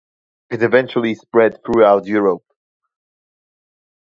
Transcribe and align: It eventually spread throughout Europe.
It 0.49 0.63
eventually 0.63 1.13
spread 1.13 1.63
throughout 1.63 2.05
Europe. 2.07 2.43